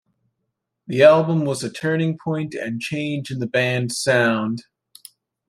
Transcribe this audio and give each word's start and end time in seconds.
The 0.87 1.03
album 1.03 1.45
was 1.45 1.63
a 1.63 1.71
turning 1.71 2.17
point 2.17 2.55
and 2.55 2.81
change 2.81 3.29
in 3.29 3.37
the 3.37 3.45
band's 3.45 4.01
sound. 4.01 4.63